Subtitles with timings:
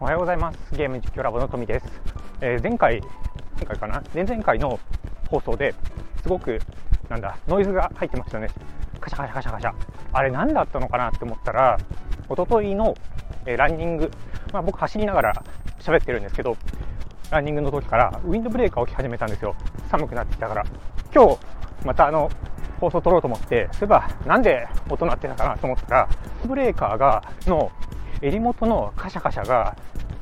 [0.00, 0.58] おはようございます。
[0.72, 1.86] ゲーム実況ラボの富です、
[2.40, 3.00] えー、前回
[3.56, 4.02] 前回かな？
[4.12, 4.80] 前々回の
[5.28, 5.72] 放送で
[6.20, 6.58] すごく
[7.08, 8.48] なんだノイズが入ってましたね。
[9.00, 9.72] カシャカシャカシャカシャ。
[10.12, 11.78] あれ何だったのかなって思ったら
[12.28, 12.96] 一昨日の、
[13.46, 14.10] えー、ランニング、
[14.52, 15.44] まあ、僕走りながら
[15.78, 16.56] 喋ってるんですけど
[17.30, 19.54] ランニングの時からウィンドブレーカーを着始めたんですよ。
[19.92, 20.64] 寒くなってきたから。
[21.14, 21.38] 今日
[21.86, 22.28] またあの
[22.80, 26.08] 放送撮ろうと思ってそういえばなんで音鳴ってたかなと思ったら
[26.44, 27.70] ブレーカーがの
[28.24, 29.76] 襟元のカシャカシャが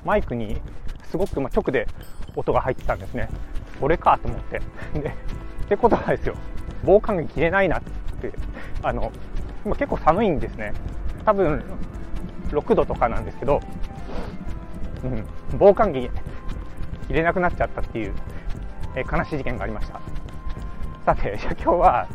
[0.04, 0.60] マイクに
[1.08, 1.86] すごく直で
[2.34, 3.28] 音が入ってたんですね。
[3.80, 4.60] これかと思って。
[4.98, 6.34] で、ってことはですよ、
[6.84, 7.82] 防寒着着れないなっ
[8.20, 8.32] て、
[8.82, 9.12] あの、
[9.64, 10.72] 今結構寒いんですね。
[11.24, 11.62] 多分、
[12.48, 13.60] 6度とかなんですけど、
[15.04, 15.24] うん、
[15.56, 16.10] 防寒着
[17.06, 18.12] 着れなくなっちゃったっていう、
[18.96, 20.00] え悲しい事件がありました。
[21.06, 22.08] さて、じゃあ今日は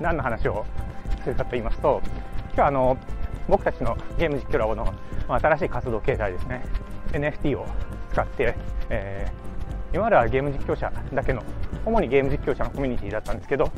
[0.00, 0.64] 何の話を
[1.22, 2.00] するかと言いますと、
[2.54, 2.96] 今日あの、
[3.48, 4.92] 僕たちのゲーム実況ラボの
[5.28, 6.64] 新しい活動形態ですね。
[7.12, 7.66] NFT を
[8.12, 8.54] 使って、
[8.90, 11.42] えー、今まではゲーム実況者だけの
[11.84, 13.70] 主にゲーム実況者のコミュニティだったんですけど、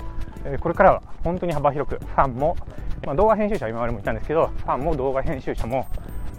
[0.61, 2.57] これからは本当に幅広くファンも、
[3.05, 5.87] まあ、動画編集者は今までもいたんですけどファンも動画編集者も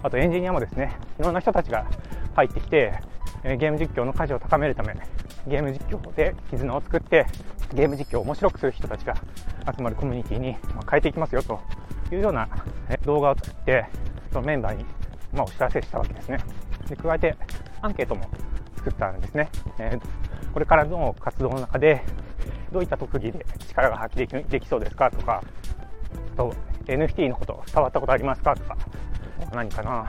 [0.02, 1.86] あとエンジニアもですねいろんな人たちが
[2.34, 3.00] 入ってきて、
[3.44, 4.96] ゲーム実況の価値を高めるため
[5.46, 7.26] ゲーム実況で絆を作って
[7.74, 9.14] ゲーム実況を面白くする人たちが
[9.76, 10.56] 集まるコミュニティに
[10.90, 11.60] 変えていきますよと。
[12.14, 12.48] いうような
[13.04, 13.86] 動画を作って
[14.32, 14.84] そのメンバーに
[15.32, 16.38] まあお知らせしたわけですね。
[16.88, 17.36] で加えて
[17.82, 18.28] アンケートも
[18.76, 22.02] 作ったんですね、えー、これからの活動の中で
[22.72, 25.10] どういった特技で力が発揮できできそうですか？
[25.10, 25.42] とか
[26.34, 26.54] あと
[26.86, 28.54] NFT のこと伝わったことありますか？
[28.56, 28.76] とか
[29.52, 30.08] 何かな？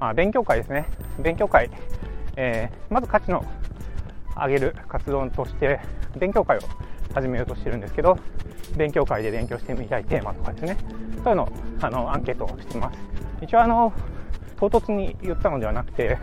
[0.00, 0.86] あ勉強会ですね。
[1.18, 1.70] 勉強会、
[2.36, 3.44] えー、まず価値の
[4.36, 5.80] 上げる活動として
[6.18, 6.60] 勉強会を
[7.12, 8.18] 始めようとしてるんですけど
[8.76, 10.76] 勉強会で勉強してみたいテーマとかですね。
[11.22, 11.48] そういうのを
[11.80, 12.98] あのアンケートをしてます。
[13.42, 13.92] 一応あの
[14.58, 16.18] 唐突に言ったのではなくて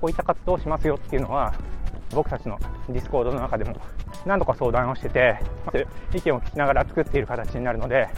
[0.00, 1.54] こういった活動をしますよっていうのは
[2.14, 3.76] 僕たちの Discord の中でも
[4.26, 5.38] 何度か相談をしてて
[6.14, 8.08] 意見を聞きながら作っている形になるので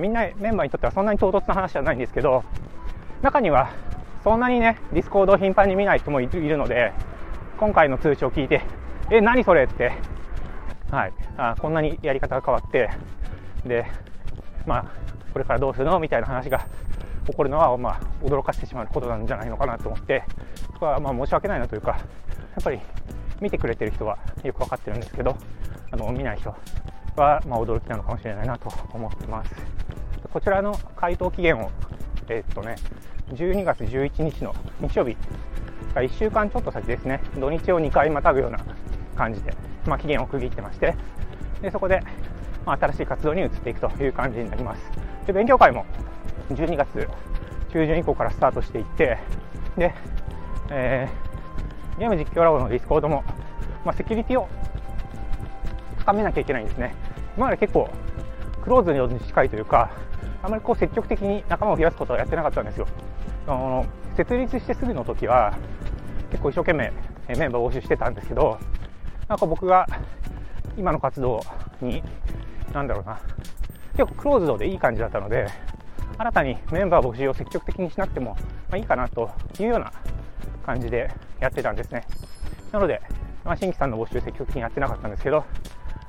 [0.00, 2.42] みんなメンバーにとってはそんなに唐突な話じゃないんですけど
[3.22, 3.70] 中には
[4.22, 6.92] そんなにね Discord を頻繁に見ない人もいるので
[7.58, 8.62] 今回の通知を聞いて
[9.10, 9.92] え何それって
[10.94, 12.88] はい、あこんなにやり方が変わって
[13.66, 13.84] で、
[14.64, 14.84] まあ、
[15.32, 16.68] これからどうするのみたいな話が
[17.26, 20.22] 起こるのは、まあ、驚かせてしまうことなんじゃないのかなと思って
[20.72, 21.96] そこはまあ申し訳ないなというかや
[22.60, 22.78] っぱり
[23.40, 25.36] 見てくれてる人はよく分かってるんですけど
[25.90, 26.50] あの見ない人
[27.16, 29.52] はま驚きなのかもしれないなと思ってます。
[30.32, 31.72] こちらの回答期限を
[32.28, 32.76] えー、っとね
[33.32, 35.16] 12月11日の日曜日
[35.94, 38.60] 1週間ちょっと先ですね土日を2回またぐような
[39.16, 39.54] 感じで
[39.86, 40.94] まあ、期限を区切ってまして
[41.62, 42.02] でそこで、
[42.66, 44.82] まあ、新しい活動に移っていくという感じになります。
[45.26, 45.86] で勉強会も
[46.50, 47.08] 12月
[47.72, 49.18] 中旬以降からスタートしていって
[49.76, 49.94] で、
[50.70, 53.24] えー、ゲーム実況ラボの Discord も、
[53.84, 54.48] まあ、セキュリティを
[55.98, 56.94] 高めなきゃいけないんですね。
[57.36, 57.88] 今まで結構
[58.62, 59.90] クローズに近いというか
[60.42, 62.86] あまりこう積極的に仲間を増やすことはやってなかったんですよ。
[63.46, 65.56] あの設立してすぐの時は
[66.30, 66.92] 結構一生懸命
[67.28, 68.58] メンバーを募集してたんですけど
[69.28, 69.86] なんか僕が
[70.76, 71.40] 今の活動
[71.80, 72.02] に、
[72.72, 73.20] なんだろうな、
[73.96, 75.46] 結構クローズドでいい感じだったので、
[76.18, 78.36] 新たにメンバー募集を積極的にしなくても、
[78.70, 79.92] ま、いいかなというような
[80.64, 82.06] 感じでやってたんですね。
[82.72, 83.00] なので、
[83.44, 85.44] まあ、新規さんの募集積極的にやってなかったんですけど、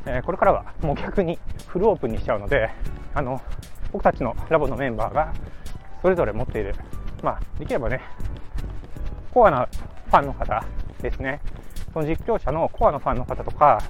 [0.05, 2.69] えー、これからはもう逆にフルオープンにしちゃうので、
[3.13, 3.41] あの、
[3.91, 5.33] 僕たちのラボのメンバーが
[6.01, 6.75] それぞれ持っている、
[7.23, 8.01] まあ、できればね、
[9.33, 9.67] コアな
[10.07, 10.63] ファンの方
[11.01, 11.41] ですね、
[11.95, 13.81] その実況者のコアのファンの方とか、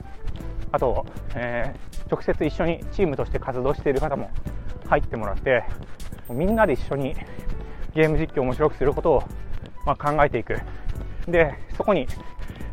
[0.71, 4.29] あと、えー、直接一緒にチームとして活動している方も
[4.87, 5.63] 入ってもらって、
[6.29, 7.15] みんなで一緒に
[7.95, 9.23] ゲーム実況を面白くすることを、
[9.87, 10.61] まあ、考えていく。
[11.27, 12.05] で、そこに、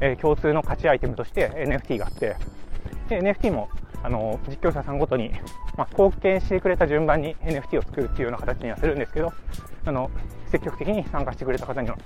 [0.02, 2.36] えー、共通の価値アイテムとして NFT があって、
[3.08, 3.70] で NFT も
[4.02, 5.30] あの実況者さんごとに、
[5.78, 9.32] まあ、貢献してくれた順番に NFT を作るっていうような形にはするんですけど
[9.86, 10.10] あの
[10.50, 11.96] 積極的に参加してくれた方には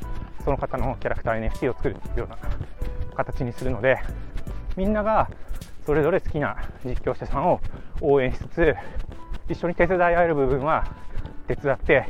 [0.45, 2.39] その方のキャラクター NFT を作るっていうような
[3.17, 3.99] 形にするので
[4.77, 5.29] みんなが
[5.85, 7.61] それぞれ好きな実況者さんを
[8.01, 8.75] 応援しつつ
[9.49, 10.87] 一緒に手伝い合える部分は
[11.47, 12.09] 手伝って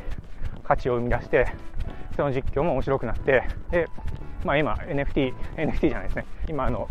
[0.63, 1.47] 価値を生み出して
[2.15, 3.87] その実況も面白くなってで、
[4.43, 6.25] まあ、今 NFT, NFT じゃないですね。
[6.49, 6.89] 今あの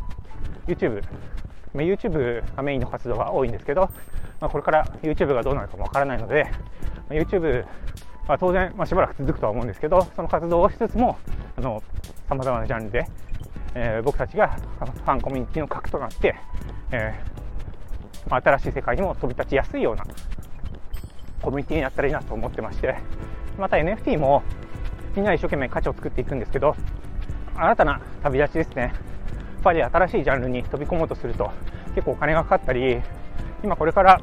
[0.66, 1.02] YouTube
[1.74, 3.90] YouTube がメインの活動が多いんですけど、
[4.40, 6.44] まあ、これから YouTube がどうなるかもわからないので、
[7.08, 7.66] まあ、YouTube
[8.28, 11.18] は当然、まあ、しばらく続くとは思うんですけどその活動をしつつも
[12.28, 13.06] さまざまなジャンルで
[13.78, 16.34] えー、僕たちがファンコミュニティの核となって、
[16.93, 20.06] えー、新しい世界にも飛び立ちやすいような
[21.43, 22.96] コミュニティになったらいいなと思ってまして
[23.58, 24.43] また NFT も
[25.14, 26.75] みんな一生懸命価値を作っていくんですけど
[27.55, 28.82] 新たな旅立ちですね。
[28.82, 28.93] やっ
[29.62, 31.50] ぱり新しいジャンルに飛び込もうとすると
[31.94, 33.00] 結構お金がかかったり
[33.62, 34.20] 今これから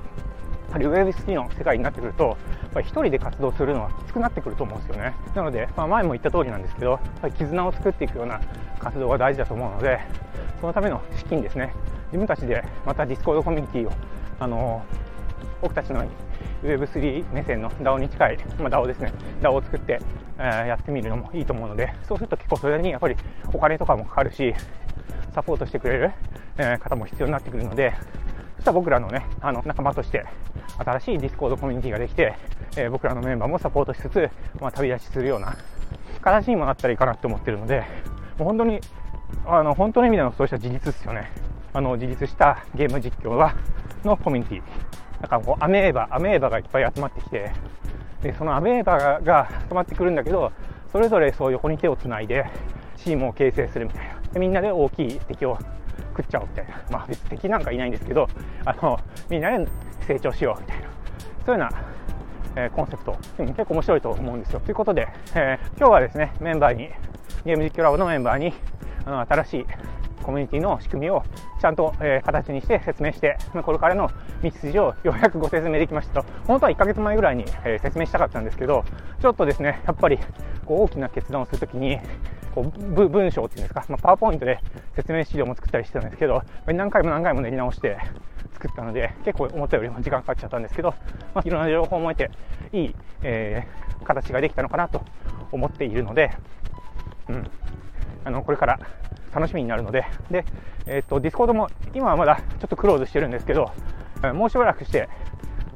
[0.73, 2.35] ぱり Web3 の世界になってくると、
[2.73, 5.13] ぱり1人で活動するのはきつくなってくると思うんですよね。
[5.35, 8.41] なので、まあ、前も言った通りなんですけど、やっぱり絆を作っていくような
[8.79, 9.99] 活動が大事だと思うので、
[10.59, 11.73] そのための資金ですね、
[12.07, 13.91] 自分たちでまた Discord コミュニティを、
[14.39, 14.83] あの
[15.61, 16.09] 僕たちのよ
[16.63, 19.99] うに Web3 目線の DAO に近い、まあ、DAO ですね、DAO を作って、
[20.37, 23.15] えー、やってみるのもいいと思うので、そうすると結構それにやっぱり
[23.53, 24.53] お金とかもかかるし、
[25.33, 26.11] サポートしてくれる、
[26.57, 27.93] えー、方も必要になってくるので、
[28.57, 30.25] そしたら僕らのね、あの仲間として
[30.77, 32.35] 新しい Discord コミュニティができて、
[32.77, 34.29] えー、僕らのメンバーもサポートしつつ、
[34.59, 35.55] まあ、旅立ちするような
[36.21, 37.83] 形にもなったらいいかなって思ってるので、
[38.37, 38.79] もう本当に、
[39.45, 41.31] あの本当の意味でのそうした自立ですよね。
[41.73, 43.55] あの自立したゲーム実況は
[44.03, 45.21] のコミュニティ。
[45.21, 47.51] なんかこうアメーバ、アメーバがいっぱい集まってきて、
[48.21, 50.51] でそのアメーバが集まってくるんだけど、
[50.91, 52.45] それぞれそう横に手をつないで、
[52.97, 54.13] チームを形成するみたいな。
[54.33, 55.57] でみんなで大きい敵を
[56.15, 56.81] 食っちゃおうみたいな。
[56.89, 58.27] まあ別敵なんかいないんですけど、
[58.65, 58.99] あの、
[59.29, 59.67] みんなで
[60.03, 60.87] 成長しようみたいな。
[61.45, 61.73] そういうよう
[62.55, 64.59] な、えー、コンセプト、結構面白いと思うんですよ。
[64.59, 66.89] ということで、えー、今日はですね、メンバーに、
[67.45, 68.53] ゲーム実況ラボのメンバーに、
[69.05, 69.65] あの、新しい
[70.23, 71.23] コミュニティの仕組みを
[71.59, 74.09] ちゃんと、えー、形にして説明して、これからの
[74.41, 78.85] 道筋をようやくご説明できましたと、本当は1ヶ月前ぐらいに、えー、説明したかったんですけど、
[79.21, 80.17] ちょっとですね、やっぱり
[80.65, 81.99] こう大きな決断をするときに、
[82.53, 84.59] こう文章っていうんですか、まあ、パワーポイントで
[84.95, 87.97] 説明資料も作ったりしてたんですけど、何回も何回も練り直して
[88.63, 90.95] 作ったので、結構思ったよりも時間かかっちゃったんですけど、
[91.35, 92.31] まあ、いろんな情報も得て、
[92.71, 95.03] いい、えー、形ができたのかなと
[95.51, 96.31] 思っているので、
[97.27, 97.51] うん、
[98.23, 98.79] あのこれから
[99.33, 100.45] 楽しみになるので、で、
[100.85, 103.71] えっ、と、 Discord も今はまだちょっとクローズしてるんですけど、
[104.33, 105.09] もうしばらくして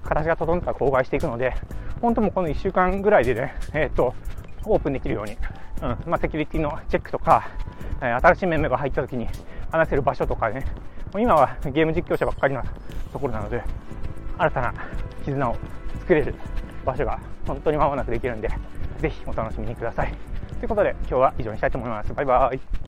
[0.03, 1.55] 形が整ったら公開していくので、
[2.01, 4.13] 本当もうこの1週間ぐらいでね、えっ、と、
[4.63, 5.37] オープンできるように、
[5.81, 6.09] うん。
[6.09, 7.49] まあ、セキュリティのチェックとか、
[8.01, 9.27] え、新しいメンバーが入った時に
[9.71, 10.65] 話せる場所とかね、
[11.15, 12.63] 今はゲーム実況者ばっかりな
[13.11, 13.61] ところなので、
[14.37, 14.73] 新たな
[15.25, 15.55] 絆を
[16.01, 16.35] 作れる
[16.85, 18.49] 場所が本当にまもなくできるんで、
[18.99, 20.13] ぜひお楽しみにください。
[20.59, 22.13] ということで、今日は以上にしたいと思います。
[22.13, 22.77] バイバーイ。